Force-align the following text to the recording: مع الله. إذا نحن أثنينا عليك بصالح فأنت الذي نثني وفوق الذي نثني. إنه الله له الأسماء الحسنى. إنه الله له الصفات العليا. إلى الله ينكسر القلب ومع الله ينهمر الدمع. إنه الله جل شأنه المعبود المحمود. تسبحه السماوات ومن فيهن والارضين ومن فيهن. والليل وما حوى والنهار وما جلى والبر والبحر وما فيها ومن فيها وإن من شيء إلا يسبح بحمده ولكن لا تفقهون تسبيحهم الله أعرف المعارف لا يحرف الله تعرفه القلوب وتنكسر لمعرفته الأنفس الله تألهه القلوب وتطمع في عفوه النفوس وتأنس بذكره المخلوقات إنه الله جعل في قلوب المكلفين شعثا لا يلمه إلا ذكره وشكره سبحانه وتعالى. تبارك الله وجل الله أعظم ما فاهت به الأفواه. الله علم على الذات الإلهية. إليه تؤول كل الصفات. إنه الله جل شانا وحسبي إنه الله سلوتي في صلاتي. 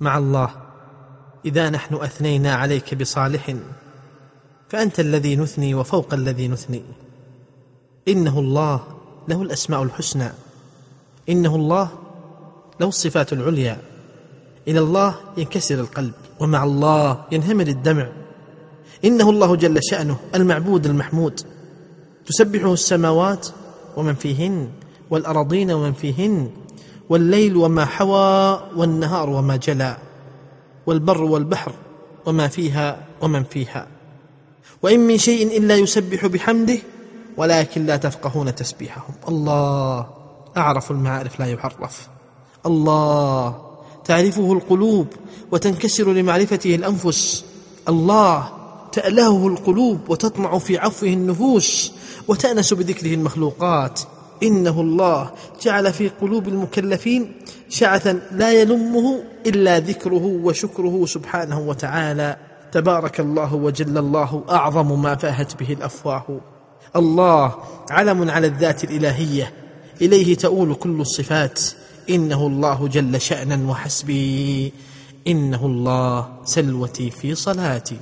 مع 0.00 0.18
الله. 0.18 0.50
إذا 1.44 1.70
نحن 1.70 1.94
أثنينا 1.94 2.54
عليك 2.54 2.94
بصالح 2.94 3.54
فأنت 4.68 5.00
الذي 5.00 5.36
نثني 5.36 5.74
وفوق 5.74 6.14
الذي 6.14 6.48
نثني. 6.48 6.82
إنه 8.08 8.38
الله 8.38 8.82
له 9.28 9.42
الأسماء 9.42 9.82
الحسنى. 9.82 10.30
إنه 11.28 11.56
الله 11.56 11.90
له 12.80 12.88
الصفات 12.88 13.32
العليا. 13.32 13.78
إلى 14.68 14.78
الله 14.78 15.14
ينكسر 15.36 15.80
القلب 15.80 16.12
ومع 16.40 16.64
الله 16.64 17.24
ينهمر 17.32 17.66
الدمع. 17.66 18.08
إنه 19.04 19.30
الله 19.30 19.56
جل 19.56 19.78
شأنه 19.82 20.18
المعبود 20.34 20.86
المحمود. 20.86 21.40
تسبحه 22.26 22.72
السماوات 22.72 23.48
ومن 23.96 24.14
فيهن 24.14 24.68
والارضين 25.10 25.70
ومن 25.70 25.92
فيهن. 25.92 26.50
والليل 27.08 27.56
وما 27.56 27.84
حوى 27.84 28.62
والنهار 28.76 29.30
وما 29.30 29.56
جلى 29.56 29.96
والبر 30.86 31.22
والبحر 31.22 31.72
وما 32.26 32.48
فيها 32.48 33.04
ومن 33.20 33.44
فيها 33.44 33.86
وإن 34.82 35.00
من 35.00 35.18
شيء 35.18 35.58
إلا 35.58 35.76
يسبح 35.76 36.26
بحمده 36.26 36.78
ولكن 37.36 37.86
لا 37.86 37.96
تفقهون 37.96 38.54
تسبيحهم 38.54 39.14
الله 39.28 40.06
أعرف 40.56 40.90
المعارف 40.90 41.40
لا 41.40 41.46
يحرف 41.46 42.08
الله 42.66 43.68
تعرفه 44.04 44.52
القلوب 44.52 45.06
وتنكسر 45.52 46.12
لمعرفته 46.12 46.74
الأنفس 46.74 47.44
الله 47.88 48.48
تألهه 48.92 49.46
القلوب 49.46 49.98
وتطمع 50.08 50.58
في 50.58 50.78
عفوه 50.78 51.08
النفوس 51.08 51.92
وتأنس 52.28 52.74
بذكره 52.74 53.14
المخلوقات 53.14 54.00
إنه 54.42 54.80
الله 54.80 55.30
جعل 55.62 55.92
في 55.92 56.08
قلوب 56.08 56.48
المكلفين 56.48 57.32
شعثا 57.68 58.20
لا 58.32 58.52
يلمه 58.52 59.22
إلا 59.46 59.78
ذكره 59.78 60.24
وشكره 60.24 61.06
سبحانه 61.06 61.60
وتعالى. 61.60 62.36
تبارك 62.72 63.20
الله 63.20 63.54
وجل 63.54 63.98
الله 63.98 64.44
أعظم 64.50 65.02
ما 65.02 65.14
فاهت 65.16 65.60
به 65.60 65.72
الأفواه. 65.72 66.40
الله 66.96 67.54
علم 67.90 68.30
على 68.30 68.46
الذات 68.46 68.84
الإلهية. 68.84 69.52
إليه 70.02 70.36
تؤول 70.36 70.74
كل 70.74 71.00
الصفات. 71.00 71.60
إنه 72.10 72.46
الله 72.46 72.88
جل 72.88 73.20
شانا 73.20 73.70
وحسبي 73.70 74.72
إنه 75.26 75.66
الله 75.66 76.28
سلوتي 76.44 77.10
في 77.10 77.34
صلاتي. 77.34 77.96